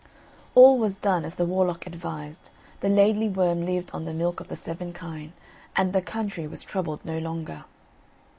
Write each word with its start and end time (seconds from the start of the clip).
All 0.55 0.79
was 0.79 0.97
done 0.97 1.23
as 1.25 1.35
the 1.35 1.45
warlock 1.45 1.85
advised, 1.85 2.49
the 2.79 2.89
Laidly 2.89 3.29
Worm 3.29 3.67
lived 3.67 3.91
on 3.93 4.05
the 4.05 4.15
milk 4.15 4.39
of 4.39 4.47
the 4.47 4.55
seven 4.55 4.93
kine, 4.93 5.31
and 5.75 5.93
the 5.93 6.01
country 6.01 6.47
was 6.47 6.63
troubled 6.63 7.05
no 7.05 7.19
longer. 7.19 7.65